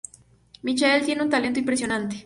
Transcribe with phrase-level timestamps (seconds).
[0.63, 2.19] Michael tiene un talento impresionante.